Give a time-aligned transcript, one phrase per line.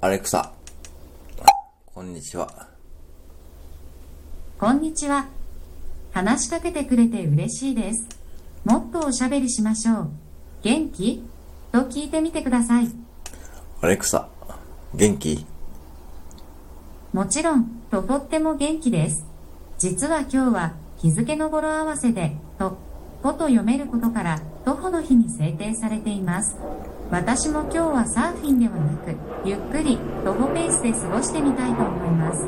[0.00, 0.52] アレクサ。
[1.86, 2.68] こんにちは。
[4.56, 5.26] こんにちは。
[6.12, 8.06] 話しかけてくれて嬉しいです。
[8.64, 10.10] もっとおしゃべりしましょう。
[10.62, 11.24] 元気？
[11.72, 12.88] と聞いてみてください。
[13.80, 14.28] アレクサ、
[14.94, 15.44] 元気？
[17.12, 19.26] もちろん、ととっても元気です。
[19.78, 22.78] 実は今日は日付の語呂合わせで、と、
[23.22, 26.56] とと読めることから、徒歩の日に制定されています。
[27.10, 32.46] 私も今日はサーフィンではなく、ゆっくり徒歩ペースで過ごしてみたいと思います。